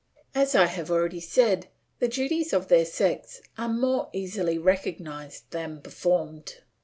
[0.33, 1.67] As I have already said,
[1.99, 6.63] the duties of their sex are more easily recognised than performed.